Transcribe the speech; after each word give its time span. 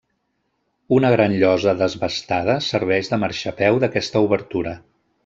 Una 0.97 1.11
gran 1.15 1.35
llosa 1.43 1.75
desbastada 1.83 2.55
serveix 2.71 3.13
de 3.13 3.21
marxapeu 3.25 3.79
d'aquesta 3.85 4.25
obertura. 4.31 4.75